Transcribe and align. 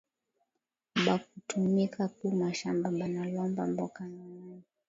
Bakutumika 1.05 2.03
ku 2.15 2.25
mashamba 2.41 2.87
bana 2.97 3.21
lomba 3.33 3.63
mboka 3.71 4.01
na 4.13 4.23
mayi 4.33 4.63